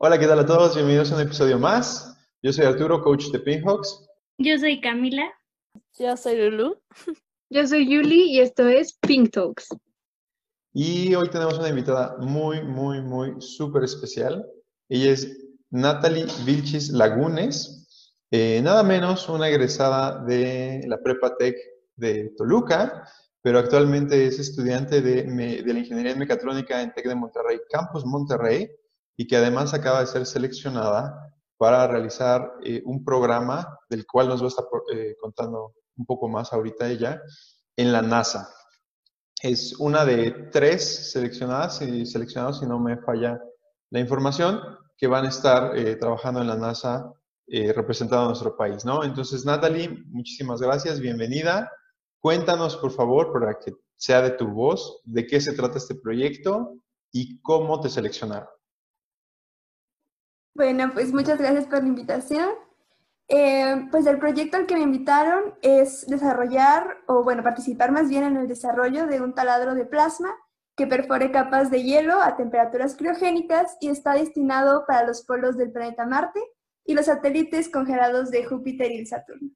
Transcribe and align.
Hola, 0.00 0.16
¿qué 0.16 0.28
tal 0.28 0.38
a 0.38 0.46
todos? 0.46 0.76
Bienvenidos 0.76 1.10
a 1.10 1.16
un 1.16 1.22
episodio 1.22 1.58
más. 1.58 2.16
Yo 2.40 2.52
soy 2.52 2.66
Arturo, 2.66 3.02
coach 3.02 3.32
de 3.32 3.40
Pinhawks. 3.40 4.06
Yo 4.38 4.56
soy 4.56 4.80
Camila. 4.80 5.24
Yo 5.98 6.16
soy 6.16 6.36
Lulu. 6.36 6.80
Yo 7.50 7.66
soy 7.66 7.90
Yuli 7.90 8.30
y 8.30 8.38
esto 8.38 8.68
es 8.68 8.96
Pink 9.00 9.32
Talks. 9.32 9.66
Y 10.72 11.16
hoy 11.16 11.28
tenemos 11.30 11.58
una 11.58 11.70
invitada 11.70 12.16
muy, 12.20 12.62
muy, 12.62 13.00
muy 13.00 13.40
súper 13.40 13.82
especial. 13.82 14.46
Ella 14.88 15.10
es 15.10 15.36
Natalie 15.70 16.26
Vilchis 16.46 16.90
Lagunes, 16.90 18.14
eh, 18.30 18.60
nada 18.62 18.84
menos 18.84 19.28
una 19.28 19.48
egresada 19.48 20.24
de 20.24 20.84
la 20.86 21.02
Prepa 21.02 21.36
Tech 21.36 21.56
de 21.96 22.32
Toluca, 22.36 23.02
pero 23.42 23.58
actualmente 23.58 24.28
es 24.28 24.38
estudiante 24.38 25.02
de, 25.02 25.24
de 25.24 25.72
la 25.72 25.78
Ingeniería 25.80 26.12
en 26.12 26.20
Mecatrónica 26.20 26.80
en 26.82 26.92
Tec 26.92 27.08
de 27.08 27.16
Monterrey, 27.16 27.58
Campus 27.68 28.04
Monterrey, 28.06 28.70
y 29.18 29.26
que 29.26 29.36
además 29.36 29.74
acaba 29.74 30.00
de 30.00 30.06
ser 30.06 30.24
seleccionada 30.24 31.34
para 31.58 31.88
realizar 31.88 32.52
eh, 32.62 32.82
un 32.86 33.04
programa 33.04 33.78
del 33.90 34.06
cual 34.06 34.28
nos 34.28 34.40
va 34.40 34.44
a 34.44 34.48
estar 34.48 34.64
eh, 34.94 35.16
contando 35.20 35.74
un 35.96 36.06
poco 36.06 36.28
más 36.28 36.52
ahorita 36.52 36.88
ella, 36.88 37.20
en 37.76 37.92
la 37.92 38.00
NASA. 38.00 38.48
Es 39.42 39.74
una 39.80 40.04
de 40.04 40.30
tres 40.52 41.10
seleccionadas, 41.10 41.82
y 41.82 42.06
seleccionados 42.06 42.60
si 42.60 42.66
no 42.66 42.78
me 42.78 42.96
falla 42.98 43.40
la 43.90 43.98
información, 43.98 44.60
que 44.96 45.08
van 45.08 45.26
a 45.26 45.30
estar 45.30 45.76
eh, 45.76 45.96
trabajando 45.96 46.40
en 46.40 46.46
la 46.46 46.56
NASA 46.56 47.12
representando 47.74 48.24
a 48.24 48.28
nuestro 48.28 48.54
país, 48.58 48.84
¿no? 48.84 49.02
Entonces, 49.02 49.46
Natalie, 49.46 49.88
muchísimas 50.10 50.60
gracias, 50.60 51.00
bienvenida. 51.00 51.72
Cuéntanos, 52.20 52.76
por 52.76 52.90
favor, 52.90 53.32
para 53.32 53.58
que 53.58 53.72
sea 53.96 54.20
de 54.20 54.32
tu 54.32 54.48
voz, 54.48 55.00
de 55.06 55.26
qué 55.26 55.40
se 55.40 55.54
trata 55.54 55.78
este 55.78 55.94
proyecto 55.94 56.74
y 57.10 57.40
cómo 57.40 57.80
te 57.80 57.88
seleccionaron. 57.88 58.48
Bueno, 60.58 60.90
pues 60.92 61.12
muchas 61.12 61.38
gracias 61.38 61.66
por 61.66 61.82
la 61.84 61.88
invitación. 61.88 62.48
Eh, 63.28 63.86
pues 63.92 64.06
el 64.06 64.18
proyecto 64.18 64.56
al 64.56 64.66
que 64.66 64.74
me 64.74 64.82
invitaron 64.82 65.54
es 65.62 66.04
desarrollar, 66.08 66.96
o 67.06 67.22
bueno, 67.22 67.44
participar 67.44 67.92
más 67.92 68.08
bien 68.08 68.24
en 68.24 68.36
el 68.36 68.48
desarrollo 68.48 69.06
de 69.06 69.20
un 69.20 69.36
taladro 69.36 69.76
de 69.76 69.86
plasma 69.86 70.34
que 70.76 70.88
perfore 70.88 71.30
capas 71.30 71.70
de 71.70 71.84
hielo 71.84 72.20
a 72.20 72.36
temperaturas 72.36 72.96
criogénicas 72.96 73.76
y 73.80 73.88
está 73.88 74.14
destinado 74.14 74.84
para 74.84 75.06
los 75.06 75.22
polos 75.22 75.56
del 75.56 75.70
planeta 75.70 76.06
Marte 76.06 76.40
y 76.84 76.94
los 76.94 77.06
satélites 77.06 77.68
congelados 77.68 78.32
de 78.32 78.44
Júpiter 78.44 78.90
y 78.90 79.06
Saturno. 79.06 79.50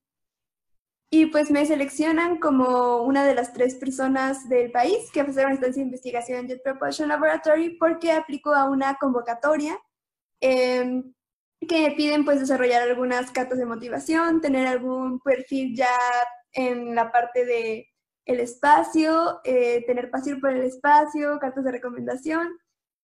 Y 1.10 1.26
pues 1.26 1.50
me 1.50 1.66
seleccionan 1.66 2.38
como 2.38 3.02
una 3.02 3.24
de 3.24 3.34
las 3.34 3.52
tres 3.52 3.74
personas 3.74 4.48
del 4.48 4.70
país 4.70 5.10
que 5.12 5.22
ofrecieron 5.22 5.50
estancia 5.50 5.80
de 5.80 5.88
investigación 5.88 6.46
Jet 6.46 6.62
Propulsion 6.62 7.08
Laboratory 7.08 7.76
porque 7.76 8.12
aplicó 8.12 8.54
a 8.54 8.70
una 8.70 8.94
convocatoria 9.00 9.76
Em, 10.42 11.14
que 11.68 11.94
piden 11.96 12.24
pues 12.24 12.40
desarrollar 12.40 12.82
algunas 12.82 13.30
cartas 13.30 13.58
de 13.58 13.64
motivación, 13.64 14.40
tener 14.40 14.66
algún 14.66 15.20
perfil 15.20 15.76
ya 15.76 15.96
en 16.52 16.96
la 16.96 17.12
parte 17.12 17.44
de 17.44 17.88
el 18.24 18.40
espacio, 18.40 19.40
eh, 19.44 19.84
tener 19.86 20.10
pasión 20.10 20.40
por 20.40 20.50
el 20.50 20.62
espacio, 20.62 21.38
cartas 21.38 21.64
de 21.64 21.70
recomendación. 21.70 22.48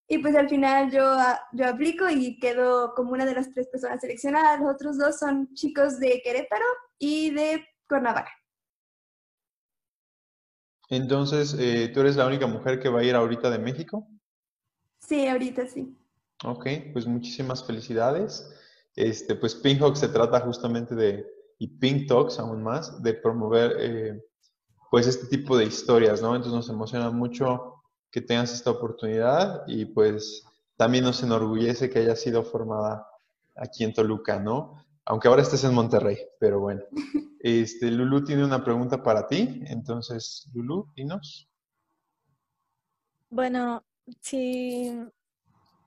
Y 0.08 0.18
pues 0.18 0.34
al 0.34 0.48
final 0.48 0.90
yo, 0.90 1.16
yo 1.52 1.68
aplico 1.68 2.08
y 2.10 2.40
quedo 2.40 2.94
como 2.94 3.12
una 3.12 3.24
de 3.24 3.34
las 3.34 3.52
tres 3.52 3.68
personas 3.68 4.00
seleccionadas. 4.00 4.58
Los 4.58 4.74
otros 4.74 4.98
dos 4.98 5.18
son 5.18 5.54
chicos 5.54 6.00
de 6.00 6.20
Querétaro 6.24 6.64
y 6.98 7.30
de 7.30 7.64
Cuernavaca. 7.88 8.32
Entonces, 10.88 11.54
eh, 11.60 11.92
¿tú 11.94 12.00
eres 12.00 12.16
la 12.16 12.26
única 12.26 12.48
mujer 12.48 12.80
que 12.80 12.88
va 12.88 13.00
a 13.00 13.04
ir 13.04 13.14
ahorita 13.14 13.50
de 13.50 13.58
México? 13.58 14.08
Sí, 14.98 15.28
ahorita 15.28 15.68
sí. 15.68 15.94
Ok, 16.44 16.66
pues 16.92 17.06
muchísimas 17.06 17.64
felicidades. 17.64 18.48
Este, 18.94 19.34
pues 19.34 19.54
Pink 19.54 19.94
se 19.94 20.08
trata 20.08 20.40
justamente 20.40 20.94
de, 20.94 21.26
y 21.58 21.68
Pink 21.68 22.08
Talks 22.08 22.38
aún 22.38 22.62
más, 22.62 23.02
de 23.02 23.14
promover 23.14 23.76
eh, 23.78 24.24
pues 24.90 25.06
este 25.06 25.26
tipo 25.26 25.56
de 25.56 25.66
historias, 25.66 26.22
¿no? 26.22 26.34
Entonces 26.34 26.54
nos 26.54 26.68
emociona 26.68 27.10
mucho 27.10 27.82
que 28.10 28.20
tengas 28.20 28.52
esta 28.52 28.70
oportunidad 28.70 29.64
y 29.66 29.84
pues 29.84 30.44
también 30.76 31.04
nos 31.04 31.22
enorgullece 31.22 31.90
que 31.90 32.00
haya 32.00 32.16
sido 32.16 32.42
formada 32.42 33.06
aquí 33.56 33.84
en 33.84 33.92
Toluca, 33.92 34.38
¿no? 34.38 34.84
Aunque 35.04 35.28
ahora 35.28 35.42
estés 35.42 35.64
en 35.64 35.74
Monterrey, 35.74 36.18
pero 36.38 36.60
bueno. 36.60 36.82
Este, 37.40 37.88
Lulu 37.88 38.24
tiene 38.24 38.44
una 38.44 38.64
pregunta 38.64 39.00
para 39.00 39.28
ti, 39.28 39.62
entonces, 39.66 40.50
Lulu, 40.52 40.88
dinos. 40.96 41.48
Bueno, 43.30 43.84
si 44.20 44.92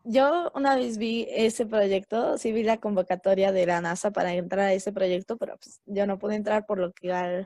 yo 0.04 0.52
una 0.56 0.76
vez 0.76 0.98
vi 0.98 1.28
ese 1.30 1.66
proyecto, 1.66 2.38
sí 2.38 2.52
vi 2.52 2.64
la 2.64 2.78
convocatoria 2.78 3.52
de 3.52 3.66
la 3.66 3.82
NASA 3.82 4.12
para 4.12 4.34
entrar 4.34 4.68
a 4.68 4.74
ese 4.74 4.92
proyecto, 4.92 5.38
pero 5.38 5.58
pues 5.58 5.82
yo 5.86 6.08
no 6.08 6.18
pude 6.18 6.36
entrar 6.36 6.66
por 6.66 6.80
lo 6.80 6.92
que 6.92 7.46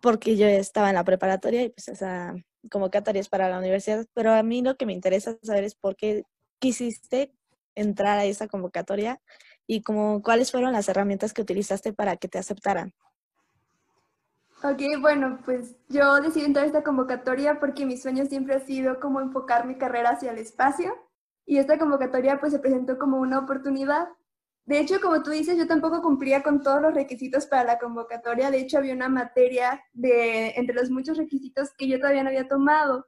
porque 0.00 0.36
yo 0.36 0.46
estaba 0.46 0.90
en 0.90 0.96
la 0.96 1.04
preparatoria 1.04 1.62
y 1.62 1.70
pues 1.70 1.88
esa 1.88 2.34
convocatoria 2.70 3.20
es 3.20 3.28
para 3.28 3.48
la 3.48 3.58
universidad, 3.58 4.06
pero 4.12 4.32
a 4.32 4.42
mí 4.42 4.62
lo 4.62 4.76
que 4.76 4.86
me 4.86 4.92
interesa 4.92 5.36
saber 5.42 5.64
es 5.64 5.74
por 5.74 5.96
qué 5.96 6.24
quisiste 6.58 7.32
entrar 7.74 8.18
a 8.18 8.24
esa 8.24 8.48
convocatoria 8.48 9.20
y 9.66 9.82
como 9.82 10.22
cuáles 10.22 10.50
fueron 10.50 10.72
las 10.72 10.88
herramientas 10.88 11.32
que 11.32 11.42
utilizaste 11.42 11.92
para 11.92 12.16
que 12.16 12.28
te 12.28 12.38
aceptaran. 12.38 12.92
Ok, 14.62 14.80
bueno, 15.00 15.40
pues 15.44 15.76
yo 15.88 16.20
decidí 16.22 16.46
entrar 16.46 16.64
a 16.64 16.68
esta 16.68 16.82
convocatoria 16.82 17.60
porque 17.60 17.84
mi 17.84 17.96
sueño 17.96 18.24
siempre 18.26 18.54
ha 18.54 18.60
sido 18.60 18.98
como 18.98 19.20
enfocar 19.20 19.66
mi 19.66 19.76
carrera 19.76 20.10
hacia 20.10 20.32
el 20.32 20.38
espacio 20.38 20.94
y 21.46 21.58
esta 21.58 21.78
convocatoria 21.78 22.38
pues 22.40 22.52
se 22.52 22.58
presentó 22.58 22.98
como 22.98 23.18
una 23.18 23.38
oportunidad. 23.38 24.08
De 24.66 24.78
hecho, 24.78 25.00
como 25.00 25.22
tú 25.22 25.30
dices, 25.30 25.58
yo 25.58 25.66
tampoco 25.66 26.00
cumplía 26.00 26.42
con 26.42 26.62
todos 26.62 26.80
los 26.80 26.94
requisitos 26.94 27.46
para 27.46 27.64
la 27.64 27.78
convocatoria. 27.78 28.50
De 28.50 28.58
hecho, 28.58 28.78
había 28.78 28.94
una 28.94 29.10
materia 29.10 29.82
de 29.92 30.50
entre 30.56 30.74
los 30.74 30.90
muchos 30.90 31.18
requisitos 31.18 31.70
que 31.76 31.86
yo 31.86 31.98
todavía 31.98 32.22
no 32.22 32.30
había 32.30 32.48
tomado. 32.48 33.06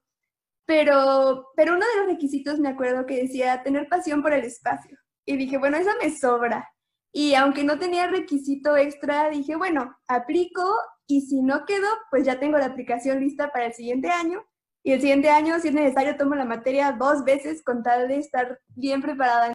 Pero, 0.66 1.48
pero 1.56 1.74
uno 1.74 1.86
de 1.86 2.00
los 2.00 2.12
requisitos 2.12 2.58
me 2.58 2.68
acuerdo 2.68 3.06
que 3.06 3.22
decía 3.22 3.62
tener 3.62 3.88
pasión 3.88 4.22
por 4.22 4.34
el 4.34 4.44
espacio. 4.44 4.98
Y 5.24 5.36
dije, 5.36 5.56
bueno, 5.56 5.78
eso 5.78 5.90
me 6.02 6.10
sobra. 6.10 6.68
Y 7.12 7.34
aunque 7.34 7.64
no 7.64 7.78
tenía 7.78 8.08
requisito 8.08 8.76
extra, 8.76 9.30
dije, 9.30 9.56
bueno, 9.56 9.96
aplico 10.08 10.62
y 11.06 11.22
si 11.22 11.40
no 11.40 11.64
quedo, 11.64 11.86
pues 12.10 12.24
ya 12.26 12.38
tengo 12.38 12.58
la 12.58 12.66
aplicación 12.66 13.20
lista 13.20 13.50
para 13.50 13.66
el 13.66 13.72
siguiente 13.72 14.10
año 14.10 14.44
y 14.86 14.92
el 14.92 15.00
siguiente 15.00 15.28
año, 15.30 15.58
si 15.58 15.66
es 15.66 15.74
necesario, 15.74 16.16
tomo 16.16 16.36
la 16.36 16.44
materia 16.44 16.92
dos 16.92 17.24
veces 17.24 17.60
con 17.64 17.82
tal 17.82 18.06
de 18.06 18.18
estar 18.18 18.60
bien 18.76 19.02
preparada 19.02 19.48